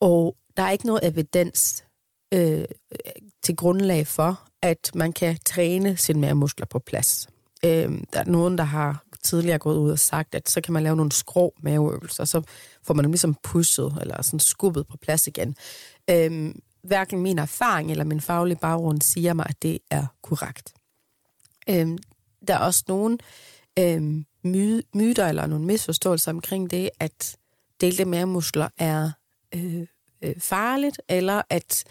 Og 0.00 0.36
der 0.56 0.62
er 0.62 0.70
ikke 0.70 0.86
noget 0.86 1.06
evidens 1.06 1.84
øh, 2.34 2.64
til 3.42 3.56
grundlag 3.56 4.06
for, 4.06 4.42
at 4.62 4.90
man 4.94 5.12
kan 5.12 5.38
træne 5.46 5.96
sine 5.96 6.20
mavemuskler 6.20 6.66
på 6.66 6.78
plads. 6.78 7.28
Øh, 7.64 8.00
der 8.12 8.20
er 8.20 8.24
nogen, 8.24 8.58
der 8.58 8.64
har 8.64 9.04
tidligere 9.22 9.58
gået 9.58 9.76
ud 9.76 9.90
og 9.90 9.98
sagt, 9.98 10.34
at 10.34 10.48
så 10.48 10.60
kan 10.60 10.72
man 10.72 10.82
lave 10.82 10.96
nogle 10.96 11.12
skrå 11.12 11.54
maveøvelser, 11.62 12.22
og 12.22 12.28
så 12.28 12.42
får 12.82 12.94
man 12.94 13.04
dem 13.04 13.12
ligesom 13.12 13.36
pushet 13.42 13.98
eller 14.00 14.22
sådan 14.22 14.40
skubbet 14.40 14.86
på 14.86 14.96
plads 14.96 15.26
igen. 15.26 15.56
Øh, 16.10 16.54
hverken 16.82 17.20
min 17.20 17.38
erfaring 17.38 17.90
eller 17.90 18.04
min 18.04 18.20
faglige 18.20 18.58
baggrund 18.58 19.00
siger 19.00 19.34
mig, 19.34 19.46
at 19.48 19.62
det 19.62 19.78
er 19.90 20.06
korrekt. 20.22 20.74
Øh, 21.70 21.98
der 22.48 22.54
er 22.54 22.58
også 22.58 22.84
nogle 22.88 23.18
øh, 23.78 24.02
my- 24.42 24.82
myter 24.94 25.26
eller 25.26 25.46
nogle 25.46 25.64
misforståelser 25.64 26.32
omkring 26.32 26.70
det, 26.70 26.90
at 27.00 27.36
delte 27.80 28.04
mavemuskler 28.04 28.68
er 28.78 29.10
øh, 29.54 29.86
øh, 30.22 30.34
farligt, 30.40 31.00
eller 31.08 31.42
at 31.50 31.84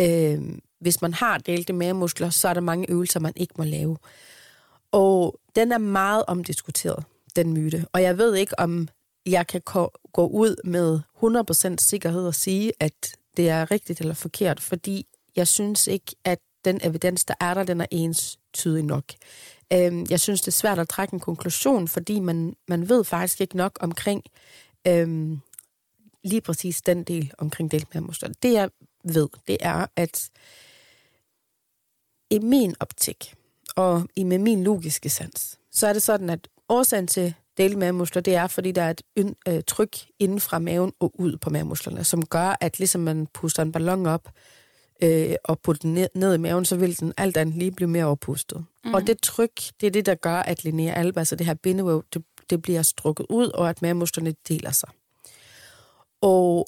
øh, 0.00 0.58
hvis 0.80 1.02
man 1.02 1.14
har 1.14 1.38
delte 1.38 1.72
mavemuskler, 1.72 2.30
så 2.30 2.48
er 2.48 2.54
der 2.54 2.60
mange 2.60 2.90
øvelser, 2.90 3.20
man 3.20 3.32
ikke 3.36 3.54
må 3.58 3.64
lave. 3.64 3.96
Og 4.92 5.40
den 5.56 5.72
er 5.72 5.78
meget 5.78 6.24
omdiskuteret, 6.26 7.04
den 7.36 7.52
myte. 7.52 7.86
Og 7.92 8.02
jeg 8.02 8.18
ved 8.18 8.34
ikke, 8.34 8.58
om 8.58 8.88
jeg 9.26 9.46
kan 9.46 9.60
gå 10.12 10.26
ud 10.26 10.56
med 10.64 11.00
100% 11.72 11.76
sikkerhed 11.78 12.26
og 12.26 12.34
sige, 12.34 12.72
at 12.80 13.16
det 13.36 13.48
er 13.48 13.70
rigtigt 13.70 14.00
eller 14.00 14.14
forkert, 14.14 14.60
fordi 14.60 15.06
jeg 15.36 15.48
synes 15.48 15.86
ikke, 15.86 16.16
at 16.24 16.38
den 16.64 16.80
evidens, 16.82 17.24
der 17.24 17.34
er 17.40 17.54
der, 17.54 17.64
den 17.64 17.80
er 17.80 17.86
ens 17.90 18.38
tydig 18.52 18.84
nok. 18.84 19.04
Øhm, 19.72 20.06
jeg 20.10 20.20
synes, 20.20 20.40
det 20.40 20.48
er 20.48 20.52
svært 20.52 20.78
at 20.78 20.88
trække 20.88 21.14
en 21.14 21.20
konklusion, 21.20 21.88
fordi 21.88 22.20
man, 22.20 22.56
man 22.68 22.88
ved 22.88 23.04
faktisk 23.04 23.40
ikke 23.40 23.56
nok 23.56 23.78
omkring 23.80 24.22
øhm, 24.86 25.40
lige 26.24 26.40
præcis 26.40 26.82
den 26.82 27.04
del 27.04 27.32
omkring 27.38 27.70
deltmagermuskler. 27.70 28.30
Det 28.42 28.52
jeg 28.52 28.70
ved, 29.04 29.28
det 29.46 29.56
er, 29.60 29.86
at 29.96 30.30
i 32.30 32.38
min 32.38 32.74
optik, 32.80 33.34
og 33.76 34.08
i 34.16 34.24
med 34.24 34.38
min 34.38 34.64
logiske 34.64 35.08
sans, 35.08 35.58
så 35.72 35.86
er 35.86 35.92
det 35.92 36.02
sådan, 36.02 36.30
at 36.30 36.48
årsagen 36.68 37.06
til 37.06 37.34
delmavemuskler, 37.56 38.22
det 38.22 38.34
er, 38.34 38.46
fordi 38.46 38.72
der 38.72 38.82
er 38.82 38.94
et 39.16 39.34
øh, 39.48 39.62
tryk 39.66 39.96
inden 40.18 40.40
fra 40.40 40.58
maven 40.58 40.92
og 41.00 41.12
ud 41.20 41.36
på 41.36 41.50
mavemusklerne, 41.50 42.04
som 42.04 42.26
gør, 42.26 42.56
at 42.60 42.78
ligesom 42.78 43.00
man 43.00 43.26
puster 43.26 43.62
en 43.62 43.72
ballon 43.72 44.06
op 44.06 44.28
øh, 45.02 45.34
og 45.44 45.58
putter 45.60 45.80
den 45.82 45.94
ned, 45.94 46.08
ned 46.14 46.34
i 46.34 46.38
maven, 46.38 46.64
så 46.64 46.76
vil 46.76 47.00
den 47.00 47.12
alt 47.16 47.36
andet 47.36 47.54
lige 47.54 47.72
blive 47.72 47.90
mere 47.90 48.04
overpustet. 48.04 48.64
Mm. 48.84 48.94
Og 48.94 49.06
det 49.06 49.20
tryk, 49.22 49.52
det 49.80 49.86
er 49.86 49.90
det, 49.90 50.06
der 50.06 50.14
gør, 50.14 50.36
at 50.36 50.64
linea 50.64 50.94
alba, 50.94 51.20
altså 51.20 51.36
det 51.36 51.46
her 51.46 51.54
bindevæv, 51.54 52.04
det, 52.14 52.22
det 52.50 52.62
bliver 52.62 52.82
strukket 52.82 53.26
ud, 53.28 53.48
og 53.48 53.70
at 53.70 53.82
mavemusklerne 53.82 54.34
deler 54.48 54.70
sig. 54.70 54.88
Og 56.20 56.66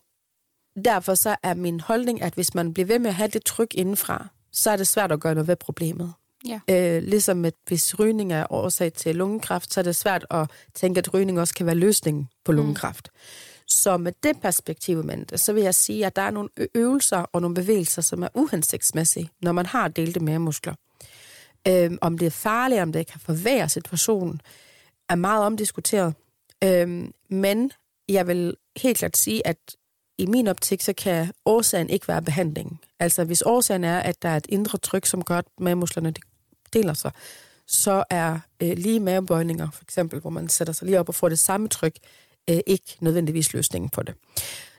derfor 0.84 1.14
så 1.14 1.36
er 1.42 1.54
min 1.54 1.80
holdning, 1.80 2.22
at 2.22 2.34
hvis 2.34 2.54
man 2.54 2.74
bliver 2.74 2.86
ved 2.86 2.98
med 2.98 3.10
at 3.10 3.14
have 3.14 3.28
det 3.28 3.44
tryk 3.44 3.74
indenfra, 3.74 4.28
så 4.52 4.70
er 4.70 4.76
det 4.76 4.86
svært 4.86 5.12
at 5.12 5.20
gøre 5.20 5.34
noget 5.34 5.48
ved 5.48 5.56
problemet. 5.56 6.12
Ja. 6.46 6.60
Øh, 6.70 7.02
ligesom 7.02 7.44
at 7.44 7.54
hvis 7.68 7.98
rygning 7.98 8.32
er 8.32 8.46
årsag 8.52 8.92
til 8.92 9.16
lungekræft, 9.16 9.72
så 9.72 9.80
er 9.80 9.84
det 9.84 9.96
svært 9.96 10.26
at 10.30 10.50
tænke, 10.74 10.98
at 10.98 11.14
rygning 11.14 11.40
også 11.40 11.54
kan 11.54 11.66
være 11.66 11.74
løsningen 11.74 12.28
på 12.44 12.52
mm. 12.52 12.56
lungekræft. 12.56 13.08
Mm. 13.12 13.18
Så 13.72 13.96
med 13.96 14.12
det 14.22 14.40
perspektiv, 14.40 15.04
så 15.36 15.52
vil 15.52 15.62
jeg 15.62 15.74
sige, 15.74 16.06
at 16.06 16.16
der 16.16 16.22
er 16.22 16.30
nogle 16.30 16.48
øvelser 16.74 17.18
og 17.18 17.40
nogle 17.40 17.54
bevægelser, 17.54 18.02
som 18.02 18.22
er 18.22 18.28
uhensigtsmæssige, 18.34 19.30
når 19.42 19.52
man 19.52 19.66
har 19.66 19.88
delte 19.88 20.20
mavemuskler. 20.20 20.74
Øhm, 21.68 21.98
om 22.00 22.18
det 22.18 22.26
er 22.26 22.30
farligt, 22.30 22.82
om 22.82 22.92
det 22.92 23.06
kan 23.06 23.20
forværre 23.20 23.68
situationen, 23.68 24.40
er 25.08 25.14
meget 25.14 25.44
omdiskuteret. 25.44 26.14
Øhm, 26.64 27.12
men 27.28 27.72
jeg 28.08 28.26
vil 28.26 28.56
helt 28.76 28.98
klart 28.98 29.16
sige, 29.16 29.46
at 29.46 29.56
i 30.18 30.26
min 30.26 30.48
optik, 30.48 30.80
så 30.80 30.92
kan 30.92 31.32
årsagen 31.46 31.90
ikke 31.90 32.08
være 32.08 32.22
behandling. 32.22 32.80
Altså 32.98 33.24
hvis 33.24 33.42
årsagen 33.42 33.84
er, 33.84 33.98
at 33.98 34.22
der 34.22 34.28
er 34.28 34.36
et 34.36 34.46
indre 34.48 34.78
tryk, 34.78 35.06
som 35.06 35.24
gør, 35.24 35.38
at 35.38 35.44
mavemusklerne 35.60 36.14
deler 36.72 36.94
sig, 36.94 37.12
så 37.66 38.04
er 38.10 38.38
øh, 38.62 38.76
lige 38.76 39.00
mavebøjninger, 39.00 39.70
for 39.70 39.82
eksempel, 39.82 40.20
hvor 40.20 40.30
man 40.30 40.48
sætter 40.48 40.72
sig 40.72 40.86
lige 40.86 41.00
op 41.00 41.08
og 41.08 41.14
får 41.14 41.28
det 41.28 41.38
samme 41.38 41.68
tryk, 41.68 41.96
øh, 42.50 42.60
ikke 42.66 42.96
nødvendigvis 43.00 43.52
løsningen 43.52 43.88
på 43.88 44.02
det. 44.02 44.14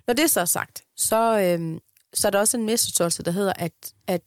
Når 0.08 0.14
det 0.14 0.30
så 0.30 0.42
er 0.42 0.46
sagt, 0.46 0.84
så, 0.96 1.40
øh, 1.40 1.80
så 2.14 2.28
er 2.28 2.32
der 2.32 2.40
også 2.40 2.58
en 2.58 2.66
misforståelse, 2.66 3.24
der 3.24 3.32
hedder, 3.32 3.54
at, 3.56 3.74
at 4.08 4.22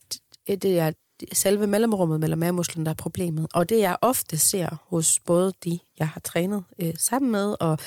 det 0.47 0.79
er 0.79 0.91
selve 1.33 1.67
mellemrummet 1.67 2.19
mellem 2.19 2.39
mavemusklen, 2.39 2.85
der 2.85 2.89
er 2.89 2.95
problemet. 2.95 3.47
Og 3.53 3.69
det 3.69 3.79
jeg 3.79 3.97
ofte 4.01 4.37
ser 4.37 4.83
hos 4.87 5.19
både 5.19 5.53
de, 5.63 5.79
jeg 5.99 6.07
har 6.07 6.19
trænet 6.19 6.63
øh, 6.79 6.93
sammen 6.97 7.31
med, 7.31 7.55
og 7.59 7.77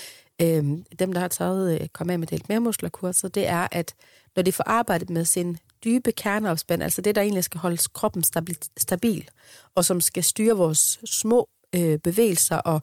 øh, 0.42 0.64
dem, 0.98 1.12
der 1.12 1.18
har 1.18 1.28
taget 1.28 1.80
øh, 1.80 1.88
kom 1.88 2.10
af 2.10 2.18
med 2.18 2.26
delt 2.26 2.48
mavemusklerkurser, 2.48 3.28
det 3.28 3.46
er, 3.46 3.68
at 3.72 3.94
når 4.36 4.42
de 4.42 4.52
får 4.52 4.64
arbejdet 4.66 5.10
med 5.10 5.24
sin 5.24 5.58
dybe 5.84 6.12
kerneopspænd, 6.12 6.82
altså 6.82 7.02
det, 7.02 7.14
der 7.14 7.22
egentlig 7.22 7.44
skal 7.44 7.60
holde 7.60 7.78
kroppen 7.94 8.22
stabil, 8.24 8.56
stabil 8.76 9.28
og 9.74 9.84
som 9.84 10.00
skal 10.00 10.24
styre 10.24 10.56
vores 10.56 11.00
små 11.04 11.48
øh, 11.74 11.98
bevægelser 11.98 12.56
og, 12.56 12.82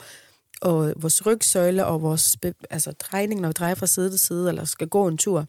og 0.62 0.94
vores 0.98 1.26
rygsøjle 1.26 1.86
og 1.86 2.02
vores 2.02 2.38
altså 2.70 2.92
drejning, 2.92 3.42
når 3.42 3.50
vi 3.50 3.54
drejer 3.54 3.76
fra 3.76 3.88
side 3.88 4.10
til 4.10 4.20
side, 4.20 4.50
eller 4.50 4.66
skal 4.66 4.88
gå 4.88 5.08
en 5.08 5.18
tur, 5.18 5.46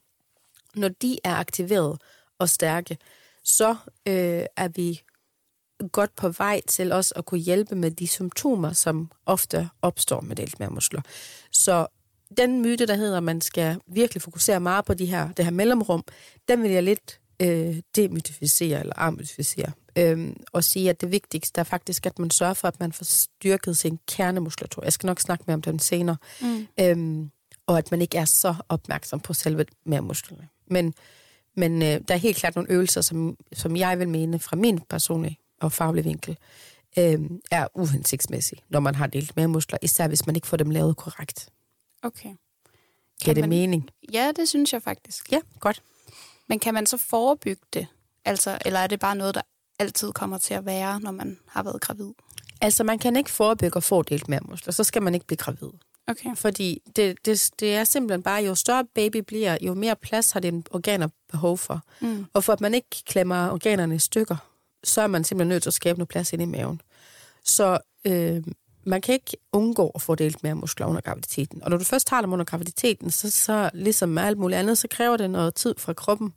når 0.75 0.89
de 0.89 1.19
er 1.25 1.35
aktiveret 1.35 2.01
og 2.39 2.49
stærke, 2.49 2.99
så 3.45 3.71
øh, 4.09 4.45
er 4.57 4.69
vi 4.69 5.03
godt 5.93 6.17
på 6.17 6.29
vej 6.29 6.61
til 6.69 6.93
os 6.93 7.13
at 7.17 7.25
kunne 7.25 7.41
hjælpe 7.41 7.75
med 7.75 7.91
de 7.91 8.07
symptomer, 8.07 8.73
som 8.73 9.11
ofte 9.27 9.69
opstår 9.83 10.21
med 10.21 10.37
deltmærmuskler. 10.37 11.01
Så 11.53 11.87
den 12.37 12.63
myte, 12.63 12.87
der 12.87 12.95
hedder, 12.95 13.17
at 13.17 13.23
man 13.23 13.41
skal 13.41 13.81
virkelig 13.87 14.23
fokusere 14.23 14.61
meget 14.61 14.85
på 14.85 14.95
de 14.95 15.07
her, 15.07 15.33
det 15.33 15.45
her 15.45 15.53
mellemrum, 15.53 16.05
den 16.49 16.63
vil 16.63 16.71
jeg 16.71 16.83
lidt 16.83 17.21
øh, 17.43 17.77
demytificere 17.97 18.81
eller 18.81 18.93
amytificere. 18.97 19.73
Øh, 19.99 20.33
og 20.53 20.65
sige, 20.65 20.91
at 20.91 21.01
det 21.01 21.13
vigtigste 21.13 21.61
er 21.61 21.65
faktisk, 21.65 22.07
at 22.07 22.19
man 22.19 22.31
sørger 22.31 22.55
for, 22.55 22.69
at 22.69 22.81
man 22.81 22.93
får 22.93 23.05
styrket 23.05 23.77
sin 23.77 23.99
kernemuskulatur. 24.09 24.85
Jeg 24.85 24.93
skal 24.93 25.07
nok 25.07 25.21
snakke 25.21 25.45
mere 25.47 25.55
om 25.55 25.63
den 25.63 25.79
senere. 25.79 26.17
Mm. 26.41 26.67
Øh, 26.81 27.29
og 27.67 27.79
at 27.79 27.91
man 27.91 28.03
ikke 28.03 28.19
er 28.19 28.25
så 28.25 28.55
opmærksom 28.69 29.21
på 29.21 29.35
selve 29.35 29.65
musklerne. 29.85 30.49
Men, 30.67 30.95
men 31.55 31.83
øh, 31.83 32.01
der 32.09 32.15
er 32.15 32.19
helt 32.19 32.37
klart 32.37 32.55
nogle 32.55 32.71
øvelser, 32.71 33.01
som, 33.01 33.37
som 33.53 33.77
jeg 33.77 33.99
vil 33.99 34.09
mene 34.09 34.39
fra 34.39 34.57
min 34.57 34.81
personlige 34.81 35.39
og 35.61 35.73
faglige 35.73 36.05
vinkel, 36.05 36.39
øh, 36.99 37.21
er 37.51 37.67
uhensigtsmæssige, 37.75 38.63
når 38.69 38.81
man 38.81 38.95
har 38.95 39.07
delt 39.07 39.37
mere 39.37 39.49
muskler, 39.49 39.79
især 39.83 40.09
hvis 40.09 40.27
man 40.27 40.35
ikke 40.37 40.47
får 40.47 40.57
dem 40.57 40.71
lavet 40.71 40.97
korrekt. 40.97 41.49
Okay. 42.03 42.31
Giver 43.23 43.35
det 43.35 43.43
man... 43.43 43.49
mening? 43.49 43.91
Ja, 44.13 44.33
det 44.37 44.49
synes 44.49 44.73
jeg 44.73 44.83
faktisk. 44.83 45.33
Ja, 45.33 45.41
godt. 45.61 45.83
Men 46.47 46.59
kan 46.59 46.75
man 46.75 46.87
så 46.87 46.97
forebygge 46.97 47.63
det? 47.73 47.87
Altså, 48.25 48.59
eller 48.65 48.81
er 48.81 48.87
det 48.87 49.01
bare 49.01 49.17
noget, 49.17 49.35
der 49.35 49.43
altid 49.79 50.13
kommer 50.13 50.39
til 50.39 50.55
at 50.55 50.67
være, 50.67 51.01
når 51.01 51.11
man 51.11 51.39
har 51.49 51.63
været 51.63 51.81
gravid? 51.81 52.13
Altså, 52.61 52.85
man 52.85 52.99
kan 52.99 53.17
ikke 53.17 53.31
forebygge 53.31 53.77
at 53.77 53.85
få 53.85 54.03
delt 54.03 54.29
mere 54.29 54.41
muskler, 54.49 54.73
så 54.73 54.85
skal 54.85 55.03
man 55.03 55.15
ikke 55.15 55.27
blive 55.27 55.37
gravid. 55.37 55.71
Okay. 56.09 56.37
Fordi 56.37 56.83
det, 56.97 57.17
det, 57.25 57.51
det 57.61 57.75
er 57.75 57.85
simpelthen 57.85 58.23
bare, 58.23 58.45
jo 58.45 58.55
større 58.55 58.85
baby 58.95 59.17
bliver, 59.17 59.59
jo 59.63 59.75
mere 59.75 59.97
plads 59.97 60.31
har 60.31 60.41
dine 60.41 60.63
organer 60.71 61.09
behov 61.31 61.59
for. 61.59 61.83
Mm. 62.01 62.27
Og 62.33 62.45
for 62.45 62.53
at 62.53 62.61
man 62.61 62.75
ikke 62.75 63.05
klemmer 63.07 63.51
organerne 63.51 63.95
i 63.95 63.99
stykker, 63.99 64.37
så 64.85 65.01
er 65.01 65.07
man 65.07 65.25
simpelthen 65.25 65.49
nødt 65.49 65.63
til 65.63 65.71
at 65.71 65.75
skabe 65.75 65.99
noget 65.99 66.09
plads 66.09 66.33
ind 66.33 66.43
i 66.43 66.45
maven. 66.45 66.81
Så 67.45 67.79
øh, 68.05 68.43
man 68.85 69.01
kan 69.01 69.13
ikke 69.13 69.37
undgå 69.53 69.93
at 69.95 70.03
få 70.03 70.15
delt 70.15 70.43
mere 70.43 70.55
muskler 70.55 70.87
under 70.87 71.01
graviditeten. 71.01 71.63
Og 71.63 71.71
når 71.71 71.77
du 71.77 71.85
først 71.85 72.11
har 72.11 72.21
dem 72.21 72.33
under 72.33 72.45
graviditeten, 72.45 73.11
så, 73.11 73.31
så 73.31 73.71
ligesom 73.75 74.09
med 74.09 74.23
alt 74.23 74.39
muligt 74.39 74.59
andet, 74.59 74.79
så 74.79 74.89
kræver 74.91 75.17
det 75.17 75.31
noget 75.31 75.55
tid 75.55 75.75
fra 75.79 75.93
kroppen 75.93 76.35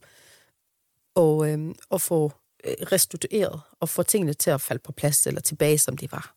og, 1.15 1.49
øh, 1.49 1.75
at 1.91 2.01
få 2.01 2.31
Øh, 2.63 2.73
restitueret 2.91 3.61
og 3.79 3.89
få 3.89 4.03
tingene 4.03 4.33
til 4.33 4.49
at 4.49 4.61
falde 4.61 4.81
på 4.85 4.91
plads 4.91 5.27
eller 5.27 5.41
tilbage, 5.41 5.77
som 5.77 5.97
de 5.97 6.11
var. 6.11 6.33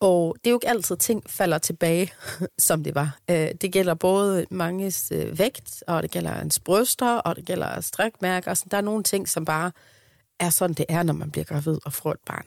Og 0.00 0.36
det 0.38 0.46
er 0.46 0.50
jo 0.50 0.56
ikke 0.56 0.68
altid, 0.68 0.96
ting 0.96 1.30
falder 1.30 1.58
tilbage, 1.58 2.12
som 2.58 2.84
det 2.84 2.94
var. 2.94 3.18
Øh, 3.30 3.50
det 3.60 3.72
gælder 3.72 3.94
både 3.94 4.46
manges 4.50 5.12
øh, 5.14 5.38
vægt, 5.38 5.84
og 5.86 6.02
det 6.02 6.10
gælder 6.10 6.40
ens 6.40 6.60
bryster, 6.60 7.16
og 7.16 7.36
det 7.36 7.44
gælder 7.44 7.80
strækmærker. 7.80 8.54
Så 8.54 8.64
der 8.70 8.76
er 8.76 8.80
nogle 8.80 9.02
ting, 9.02 9.28
som 9.28 9.44
bare 9.44 9.72
er 10.38 10.50
sådan, 10.50 10.74
det 10.74 10.86
er, 10.88 11.02
når 11.02 11.14
man 11.14 11.30
bliver 11.30 11.44
gravid 11.44 11.78
og 11.84 11.92
får 11.92 12.12
et 12.12 12.20
barn. 12.26 12.46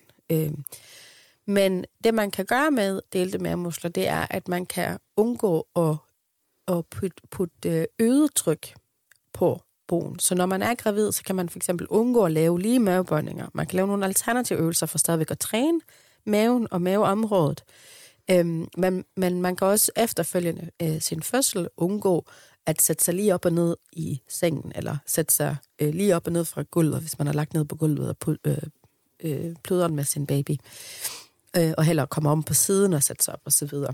Men 1.48 1.86
det, 2.04 2.14
man 2.14 2.32
kan 2.32 2.46
gøre 2.46 2.72
med 2.72 3.02
delte 3.14 3.38
mavemuskler, 3.38 3.92
det 3.92 4.08
er, 4.08 4.28
at 4.30 4.48
man 4.48 4.66
kan 4.66 5.00
undgå 5.18 5.68
at, 5.76 5.96
at 6.68 6.86
putte 7.32 7.88
øget 8.00 8.36
tryk 8.36 8.74
på 9.34 9.62
boen. 9.94 10.20
Så 10.20 10.36
når 10.36 10.46
man 10.46 10.62
er 10.62 10.76
gravid, 10.76 11.12
så 11.12 11.24
kan 11.24 11.36
man 11.36 11.50
for 11.50 11.60
eksempel 11.60 11.88
undgå 11.88 12.26
at 12.26 12.32
lave 12.32 12.60
lige 12.60 12.80
mavebøjninger. 12.80 13.48
Man 13.54 13.68
kan 13.68 13.76
lave 13.76 13.88
nogle 13.88 14.06
alternative 14.06 14.60
øvelser 14.60 14.86
for 14.86 14.98
stadigvæk 14.98 15.32
at 15.32 15.40
træne 15.40 15.80
maven 16.26 16.68
og 16.72 16.82
maveområdet. 16.82 17.64
Øhm, 18.32 18.68
men, 18.78 19.06
men 19.18 19.42
man 19.42 19.56
kan 19.56 19.68
også 19.68 19.92
efterfølgende 19.96 20.70
øh, 20.82 21.02
sin 21.02 21.24
fødsel 21.24 21.68
undgå 21.78 22.26
at 22.66 22.82
sætte 22.82 23.04
sig 23.04 23.14
lige 23.14 23.34
op 23.34 23.46
og 23.46 23.54
ned 23.54 23.76
i 23.92 24.22
sengen, 24.30 24.72
eller 24.76 24.98
sætte 25.06 25.34
sig 25.34 25.56
øh, 25.80 25.94
lige 25.94 26.16
op 26.16 26.28
og 26.28 26.34
ned 26.34 26.46
fra 26.46 26.64
gulvet, 26.72 27.02
hvis 27.02 27.18
man 27.18 27.28
har 27.28 27.34
lagt 27.34 27.54
ned 27.54 27.66
på 27.66 27.76
gulvet 27.76 28.10
og 28.10 28.36
øh, 28.46 28.58
øh, 29.20 29.56
pluderen 29.64 29.96
med 29.96 30.04
sin 30.04 30.26
baby. 30.26 30.58
Øh, 31.58 31.74
og 31.78 31.84
heller 31.84 32.06
komme 32.06 32.30
om 32.30 32.44
på 32.44 32.54
siden 32.54 32.94
og 32.94 33.04
sætte 33.04 33.24
sig 33.24 33.34
op 33.34 33.42
og 33.46 33.52
så 33.52 33.66
videre. 33.66 33.94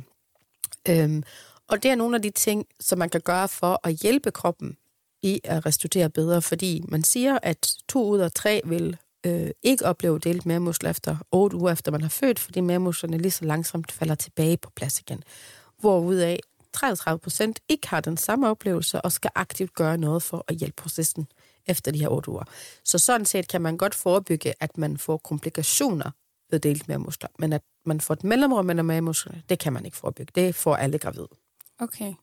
Øhm, 0.90 1.24
og 1.68 1.84
det 1.84 1.92
er 1.92 1.96
nogle 1.96 2.16
af 2.16 2.22
de 2.22 2.30
ting, 2.30 2.66
som 2.80 3.00
man 3.00 3.10
kan 3.10 3.22
gøre 3.22 3.48
for 3.48 3.80
at 3.84 3.94
hjælpe 3.94 4.32
kroppen 4.32 4.78
i 5.22 5.42
at 5.44 5.66
restituere 5.66 6.10
bedre, 6.10 6.42
fordi 6.42 6.84
man 6.88 7.04
siger, 7.04 7.40
at 7.44 7.72
to 7.90 8.10
ud 8.10 8.20
af 8.20 8.32
tre 8.32 8.62
vil 8.66 8.98
øh, 9.26 9.52
ikke 9.64 9.86
opleve 9.86 10.20
delt 10.20 10.46
mavemuskler 10.46 10.90
efter 10.90 11.18
8 11.32 11.58
uger 11.58 11.72
efter 11.72 11.92
man 11.92 12.02
har 12.02 12.10
født, 12.10 12.40
fordi 12.40 12.60
mavemusklerne 12.60 13.18
lige 13.18 13.32
så 13.32 13.46
langsomt 13.46 13.92
falder 13.92 14.16
tilbage 14.16 14.58
på 14.58 14.70
plads 14.76 15.00
igen. 15.00 15.24
Hvorudaf 15.80 16.40
33 16.74 17.20
procent 17.20 17.60
ikke 17.70 17.88
har 17.88 18.02
den 18.02 18.18
samme 18.18 18.50
oplevelse 18.50 19.02
og 19.02 19.12
skal 19.12 19.32
aktivt 19.36 19.74
gøre 19.74 19.98
noget 19.98 20.24
for 20.24 20.46
at 20.48 20.56
hjælpe 20.56 20.76
processen 20.82 21.28
efter 21.68 21.92
de 21.92 22.00
her 22.00 22.08
8 22.08 22.30
uger. 22.30 22.44
Så 22.86 22.98
sådan 22.98 23.26
set 23.26 23.48
kan 23.48 23.62
man 23.62 23.78
godt 23.78 23.96
forebygge, 23.96 24.54
at 24.60 24.78
man 24.78 24.98
får 24.98 25.18
komplikationer 25.18 26.12
ved 26.52 26.60
delt 26.60 26.88
mavemuskler, 26.88 27.30
men 27.40 27.54
at 27.54 27.62
man 27.86 28.02
får 28.02 28.14
et 28.14 28.24
mellemrum 28.24 28.66
mellem 28.66 28.86
mavemusklerne, 28.86 29.44
det 29.50 29.60
kan 29.60 29.74
man 29.74 29.86
ikke 29.86 29.98
forebygge. 29.98 30.32
Det 30.36 30.56
får 30.56 30.76
alle 30.76 30.98
gravide. 30.98 31.28
Okay. 31.80 32.14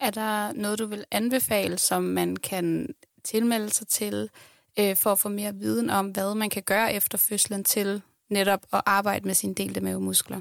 Er 0.00 0.10
der 0.10 0.52
noget, 0.52 0.78
du 0.78 0.86
vil 0.86 1.04
anbefale, 1.10 1.78
som 1.78 2.02
man 2.02 2.36
kan 2.36 2.94
tilmelde 3.24 3.70
sig 3.70 3.88
til, 3.88 4.30
øh, 4.78 4.96
for 4.96 5.12
at 5.12 5.18
få 5.18 5.28
mere 5.28 5.54
viden 5.54 5.90
om, 5.90 6.06
hvad 6.06 6.34
man 6.34 6.50
kan 6.50 6.62
gøre 6.62 6.94
efter 6.94 7.18
fødslen 7.18 7.64
til 7.64 8.02
netop 8.30 8.60
at 8.72 8.82
arbejde 8.86 9.26
med 9.26 9.34
sine 9.34 9.54
delte 9.54 9.80
mavemuskler? 9.80 10.40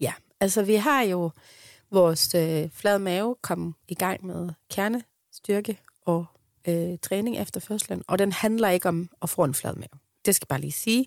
Ja, 0.00 0.12
altså 0.40 0.62
vi 0.62 0.74
har 0.74 1.02
jo 1.02 1.30
vores 1.90 2.34
øh, 2.34 2.70
flade 2.72 2.98
mave 2.98 3.36
kom 3.42 3.74
i 3.88 3.94
gang 3.94 4.26
med 4.26 4.50
kernestyrke 4.70 5.78
og 6.06 6.26
øh, 6.68 6.98
træning 7.02 7.38
efter 7.38 7.60
fødslen, 7.60 8.02
og 8.06 8.18
den 8.18 8.32
handler 8.32 8.68
ikke 8.68 8.88
om 8.88 9.10
at 9.22 9.30
få 9.30 9.44
en 9.44 9.54
flad 9.54 9.74
mave. 9.74 10.00
Det 10.24 10.34
skal 10.34 10.44
jeg 10.44 10.48
bare 10.48 10.60
lige 10.60 10.72
sige. 10.72 11.06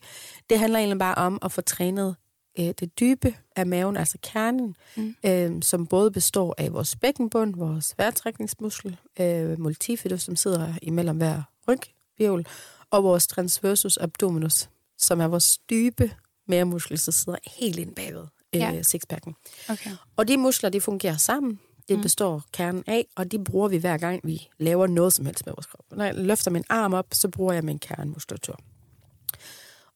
Det 0.49 0.59
handler 0.59 0.79
egentlig 0.79 0.99
bare 0.99 1.15
om 1.15 1.39
at 1.41 1.51
få 1.51 1.61
trænet 1.61 2.15
øh, 2.59 2.73
det 2.79 2.99
dybe 2.99 3.35
af 3.55 3.67
maven, 3.67 3.97
altså 3.97 4.17
kernen, 4.23 4.75
mm. 4.97 5.15
øh, 5.25 5.61
som 5.61 5.87
både 5.87 6.11
består 6.11 6.55
af 6.57 6.73
vores 6.73 6.95
bækkenbund, 6.95 7.55
vores 7.55 7.95
vejrtrækningsmuskel, 7.97 8.97
øh, 9.19 9.59
multifidus, 9.59 10.21
som 10.21 10.35
sidder 10.35 10.73
imellem 10.81 11.17
hver 11.17 11.41
rygvirvel, 11.67 12.47
og 12.89 13.03
vores 13.03 13.27
transversus 13.27 13.97
abdominus, 13.97 14.69
som 14.97 15.21
er 15.21 15.27
vores 15.27 15.57
dybe 15.57 16.11
mavemuskel, 16.47 16.99
som 16.99 17.11
sidder 17.11 17.37
helt 17.59 17.79
ind 17.79 17.95
bagved 17.95 18.25
øh, 18.55 18.61
ja. 18.61 18.83
sixpacken. 18.83 19.35
Okay. 19.69 19.91
Og 20.15 20.27
de 20.27 20.37
muskler, 20.37 20.69
de 20.69 20.81
fungerer 20.81 21.17
sammen. 21.17 21.59
Det 21.87 21.97
mm. 21.97 22.01
består 22.01 22.43
kernen 22.53 22.83
af, 22.87 23.07
og 23.15 23.31
de 23.31 23.43
bruger 23.43 23.67
vi 23.67 23.77
hver 23.77 23.97
gang, 23.97 24.21
vi 24.23 24.49
laver 24.59 24.87
noget 24.87 25.13
som 25.13 25.25
helst 25.25 25.45
med 25.45 25.53
vores 25.53 25.65
krop. 25.65 25.85
Når 25.91 26.05
jeg 26.05 26.15
løfter 26.15 26.51
min 26.51 26.63
arm 26.69 26.93
op, 26.93 27.07
så 27.11 27.29
bruger 27.29 27.53
jeg 27.53 27.63
min 27.63 27.79
kernemuskulatur. 27.79 28.59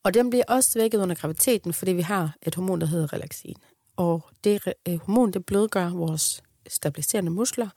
Og 0.08 0.14
den 0.14 0.30
bliver 0.30 0.44
også 0.48 0.72
svækket 0.72 0.98
under 0.98 1.16
graviditeten, 1.16 1.74
fordi 1.74 1.92
vi 1.92 2.02
har 2.02 2.36
et 2.42 2.56
hormon, 2.56 2.82
der 2.82 2.88
hedder 2.88 3.14
relaxin. 3.14 3.56
Og 3.98 4.30
det 4.44 4.74
øh, 4.88 5.00
hormon, 5.00 5.32
det 5.32 5.46
blødgør 5.46 5.90
vores 5.90 6.44
stabiliserende 6.68 7.32
muskler. 7.32 7.70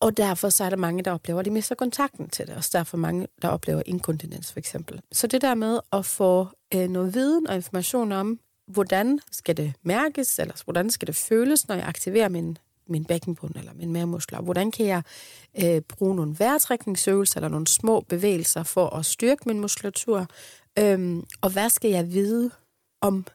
Og 0.00 0.16
derfor 0.16 0.48
så 0.48 0.64
er 0.64 0.70
der 0.70 0.76
mange, 0.76 1.02
der 1.02 1.10
oplever, 1.10 1.40
at 1.40 1.46
de 1.46 1.50
mister 1.50 1.74
kontakten 1.74 2.28
til 2.28 2.46
det. 2.46 2.56
Og 2.56 2.64
derfor 2.72 2.96
mange, 2.96 3.28
der 3.42 3.48
oplever 3.48 3.82
inkontinens 3.86 4.52
for 4.52 4.58
eksempel. 4.58 5.00
Så 5.12 5.26
det 5.26 5.42
der 5.42 5.54
med 5.54 5.80
at 5.92 6.04
få 6.04 6.48
øh, 6.74 6.88
noget 6.88 7.14
viden 7.14 7.46
og 7.46 7.54
information 7.54 8.12
om, 8.12 8.40
hvordan 8.66 9.20
skal 9.32 9.56
det 9.56 9.72
mærkes, 9.82 10.38
eller 10.38 10.62
hvordan 10.64 10.90
skal 10.90 11.06
det 11.06 11.16
føles, 11.16 11.68
når 11.68 11.74
jeg 11.74 11.86
aktiverer 11.86 12.28
min, 12.28 12.58
min 12.86 13.04
bækkenbund 13.04 13.54
eller 13.56 13.72
min 13.74 13.92
mavemuskler. 13.92 14.40
Hvordan 14.40 14.70
kan 14.70 14.86
jeg 14.86 15.02
øh, 15.62 15.80
bruge 15.80 16.16
nogle 16.16 16.36
vejrtrækningsøvelser 16.38 17.36
eller 17.36 17.48
nogle 17.48 17.66
små 17.66 18.00
bevægelser 18.00 18.62
for 18.62 18.96
at 18.96 19.06
styrke 19.06 19.42
min 19.46 19.60
muskulatur? 19.60 20.26
Øhm, 20.78 21.24
og 21.40 21.50
hvad 21.50 21.70
skal 21.70 21.90
jeg 21.90 22.12
vide 22.12 22.50
om 23.00 23.26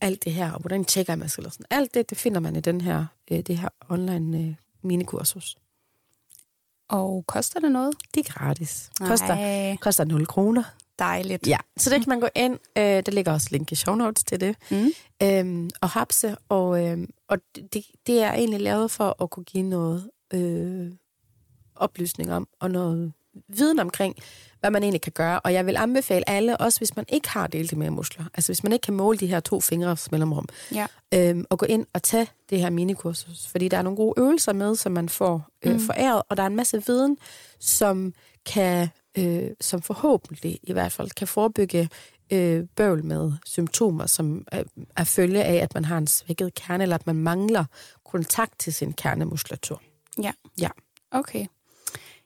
alt 0.00 0.24
det 0.24 0.32
her, 0.32 0.52
og 0.52 0.60
hvordan 0.60 0.84
tjekker 0.84 1.12
jeg 1.12 1.18
mig 1.18 1.30
selv? 1.30 1.50
Sådan. 1.50 1.66
Alt 1.70 1.94
det, 1.94 2.10
det 2.10 2.18
finder 2.18 2.40
man 2.40 2.56
i 2.56 2.60
den 2.60 2.80
her, 2.80 3.06
øh, 3.30 3.40
det 3.40 3.58
her 3.58 3.68
online 3.88 4.38
øh, 4.38 4.54
minikursus. 4.82 5.56
Og 6.88 7.24
koster 7.26 7.60
det 7.60 7.72
noget? 7.72 7.94
Det 8.14 8.28
er 8.28 8.32
gratis. 8.32 8.90
Koster, 9.00 9.76
koster 9.80 10.04
0 10.04 10.26
kroner. 10.26 10.62
Dejligt. 10.98 11.46
Ja, 11.46 11.56
så 11.76 11.90
det 11.90 12.00
kan 12.00 12.08
man 12.08 12.20
gå 12.20 12.28
ind. 12.34 12.58
Øh, 12.78 12.84
der 12.84 13.10
ligger 13.10 13.32
også 13.32 13.48
link 13.50 13.72
i 13.72 13.74
show 13.74 13.94
notes 13.94 14.24
til 14.24 14.40
det. 14.40 14.56
Mm. 14.70 14.90
Øhm, 15.22 15.70
og 15.80 15.90
hapse. 15.90 16.36
Og, 16.48 16.86
øh, 16.86 16.98
og 17.28 17.38
det, 17.54 17.84
det 18.06 18.22
er 18.22 18.32
egentlig 18.32 18.60
lavet 18.60 18.90
for 18.90 19.22
at 19.22 19.30
kunne 19.30 19.44
give 19.44 19.62
noget 19.62 20.10
øh, 20.34 20.92
oplysning 21.76 22.32
om, 22.32 22.48
og 22.60 22.70
noget 22.70 23.12
viden 23.48 23.78
omkring, 23.78 24.16
hvad 24.60 24.70
man 24.70 24.82
egentlig 24.82 25.00
kan 25.00 25.12
gøre. 25.12 25.40
Og 25.40 25.52
jeg 25.52 25.66
vil 25.66 25.76
anbefale 25.76 26.28
alle, 26.28 26.56
også 26.56 26.80
hvis 26.80 26.96
man 26.96 27.04
ikke 27.08 27.28
har 27.28 27.46
delte 27.46 27.76
med 27.76 27.90
muskler, 27.90 28.24
altså 28.34 28.48
hvis 28.48 28.62
man 28.62 28.72
ikke 28.72 28.82
kan 28.82 28.94
måle 28.94 29.18
de 29.18 29.26
her 29.26 29.40
to 29.40 29.60
fingre 29.60 29.96
mellemrum, 30.10 30.48
ja. 30.74 30.86
øhm, 31.14 31.44
og 31.50 31.58
gå 31.58 31.66
ind 31.66 31.86
og 31.92 32.02
tage 32.02 32.26
det 32.50 32.60
her 32.60 32.70
minikursus. 32.70 33.46
Fordi 33.46 33.68
der 33.68 33.78
er 33.78 33.82
nogle 33.82 33.96
gode 33.96 34.14
øvelser 34.16 34.52
med, 34.52 34.76
som 34.76 34.92
man 34.92 35.08
får 35.08 35.48
øh, 35.64 35.72
mm. 35.72 35.80
foræret, 35.80 36.22
og 36.28 36.36
der 36.36 36.42
er 36.42 36.46
en 36.46 36.56
masse 36.56 36.86
viden, 36.86 37.18
som 37.60 38.14
kan 38.46 38.88
øh, 39.18 39.50
som 39.60 39.82
forhåbentlig 39.82 40.60
i 40.62 40.72
hvert 40.72 40.92
fald 40.92 41.10
kan 41.10 41.28
forebygge 41.28 41.88
øh, 42.32 42.64
bøvl 42.76 43.04
med 43.04 43.32
symptomer, 43.46 44.06
som 44.06 44.46
er, 44.52 44.62
er 44.96 45.04
følge 45.04 45.44
af, 45.44 45.54
at 45.54 45.74
man 45.74 45.84
har 45.84 45.98
en 45.98 46.06
svækket 46.06 46.54
kerne, 46.54 46.82
eller 46.82 46.96
at 46.96 47.06
man 47.06 47.16
mangler 47.16 47.64
kontakt 48.04 48.58
til 48.58 48.74
sin 48.74 48.92
kernemuskulatur. 48.92 49.82
Ja. 50.22 50.32
Ja. 50.60 50.68
Okay. 51.10 51.46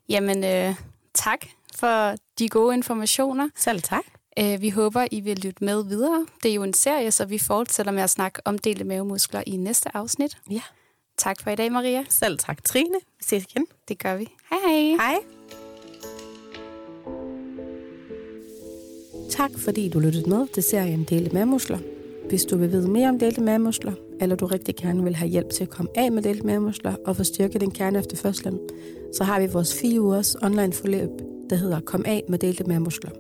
Jamen, 0.09 0.45
øh, 0.45 0.75
tak 1.15 1.47
for 1.75 2.15
de 2.39 2.49
gode 2.49 2.75
informationer. 2.75 3.49
Selv 3.57 3.83
tak. 3.83 4.05
Øh, 4.39 4.61
vi 4.61 4.71
håber, 4.71 5.07
I 5.11 5.21
vil 5.21 5.39
lytte 5.39 5.65
med 5.65 5.85
videre. 5.85 6.27
Det 6.43 6.51
er 6.51 6.55
jo 6.55 6.63
en 6.63 6.75
serie, 6.75 7.11
så 7.11 7.25
vi 7.25 7.39
fortsætter 7.39 7.93
med 7.93 8.03
at 8.03 8.11
snakke 8.11 8.41
om 8.45 8.59
delte 8.59 8.85
mavemuskler 8.85 9.43
i 9.47 9.57
næste 9.57 9.97
afsnit. 9.97 10.39
Ja. 10.51 10.63
Tak 11.17 11.43
for 11.43 11.51
i 11.51 11.57
dag, 11.57 11.73
Maria. 11.73 12.05
Selv 12.09 12.39
tak, 12.39 12.65
Trine. 12.65 12.99
Vi 13.19 13.25
ses 13.25 13.45
igen. 13.45 13.67
Det 13.89 13.99
gør 13.99 14.17
vi. 14.17 14.29
Hej 14.51 14.59
hej. 14.69 14.97
Hej. 14.97 15.38
Tak 19.29 19.51
fordi 19.59 19.89
du 19.89 19.99
lyttede 19.99 20.31
med 20.31 20.47
til 20.53 20.63
serien 20.63 21.07
Delte 21.11 21.35
mavemuskler. 21.35 21.79
Hvis 22.29 22.45
du 22.45 22.57
vil 22.57 22.73
vide 22.73 22.91
mere 22.91 23.09
om 23.09 23.19
delte 23.19 23.41
mavemuskler, 23.41 23.93
eller 24.21 24.37
du 24.37 24.47
rigtig 24.47 24.77
gerne 24.77 25.05
vil 25.05 25.15
have 25.15 25.29
hjælp 25.29 25.51
til 25.51 25.63
at 25.63 25.71
komme 25.71 25.91
af 25.95 26.13
med 26.13 26.23
delte 26.23 26.47
mavemuskler 26.47 26.95
og 27.07 27.17
få 27.17 27.25
styrket 27.25 27.61
din 27.61 27.71
kerne 27.71 27.99
efter 27.99 28.17
fødslen, 28.17 28.59
så 29.13 29.25
har 29.25 29.41
vi 29.41 29.47
vores 29.47 29.81
fire 29.81 30.01
ugers 30.01 30.37
online 30.43 30.73
forløb, 30.73 31.11
der 31.51 31.57
hedder 31.57 31.81
Kom 31.81 32.05
af 32.07 32.25
med 32.29 32.39
delte 32.39 32.65
mavemuskler. 32.65 33.11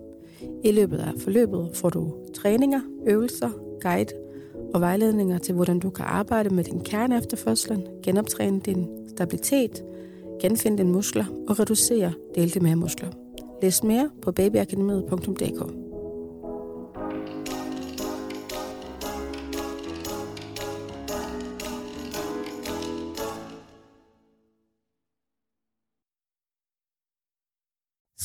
I 0.64 0.72
løbet 0.72 0.98
af 0.98 1.12
forløbet 1.18 1.70
får 1.74 1.90
du 1.90 2.14
træninger, 2.34 2.80
øvelser, 3.06 3.50
guide 3.82 4.12
og 4.74 4.80
vejledninger 4.80 5.38
til, 5.38 5.54
hvordan 5.54 5.78
du 5.78 5.90
kan 5.90 6.04
arbejde 6.04 6.54
med 6.54 6.64
din 6.64 6.80
kerne 6.80 7.18
efter 7.18 7.36
fødslen, 7.36 7.82
genoptræne 8.02 8.60
din 8.60 8.86
stabilitet, 9.08 9.84
genfinde 10.40 10.78
dine 10.78 10.92
muskler 10.92 11.24
og 11.48 11.60
reducere 11.60 12.12
delte 12.34 12.60
mavemuskler. 12.60 13.08
Læs 13.62 13.82
mere 13.82 14.10
på 14.22 14.32
babyakademiet.dk. 14.32 15.87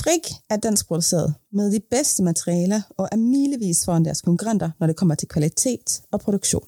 Frik 0.04 0.34
er 0.50 0.58
dansk 0.58 0.88
produceret 0.88 1.34
med 1.52 1.72
de 1.72 1.80
bedste 1.92 2.24
materialer 2.24 2.82
og 2.98 3.10
er 3.12 3.16
milevis 3.16 3.86
foran 3.86 4.06
deres 4.06 4.22
konkurrenter, 4.22 4.70
når 4.80 4.88
det 4.88 4.96
kommer 4.96 5.16
til 5.16 5.28
kvalitet 5.28 6.02
og 6.12 6.20
produktion. 6.20 6.68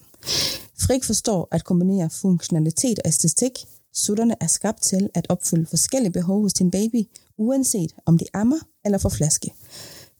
Frik 0.80 1.04
forstår 1.04 1.48
at 1.50 1.64
kombinere 1.64 2.10
funktionalitet 2.10 2.98
og 2.98 3.08
æstetik. 3.08 3.52
Sutterne 3.94 4.34
er 4.40 4.46
skabt 4.46 4.82
til 4.82 5.10
at 5.14 5.26
opfylde 5.28 5.66
forskellige 5.66 6.12
behov 6.12 6.42
hos 6.42 6.52
din 6.52 6.70
baby, 6.70 7.08
uanset 7.38 7.94
om 8.06 8.18
de 8.18 8.24
ammer 8.34 8.58
eller 8.84 8.98
får 8.98 9.08
flaske. 9.08 9.52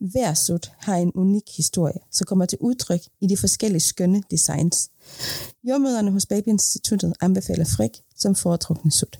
Hver 0.00 0.34
sut 0.34 0.72
har 0.78 0.96
en 0.96 1.12
unik 1.14 1.56
historie, 1.56 1.98
som 2.12 2.24
kommer 2.24 2.46
til 2.46 2.58
udtryk 2.60 3.00
i 3.20 3.26
de 3.26 3.36
forskellige 3.36 3.80
skønne 3.80 4.22
designs. 4.30 4.90
Jordmøderne 5.64 6.10
hos 6.10 6.26
Babyinstituttet 6.26 7.14
anbefaler 7.20 7.64
Frik 7.64 8.02
som 8.16 8.34
foretrukne 8.34 8.92
sut. 8.92 9.18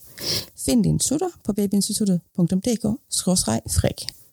Find 0.66 0.84
din 0.84 1.00
sutter 1.00 1.30
på 1.44 1.52
babyinstituttet.dk-frik. 1.52 4.25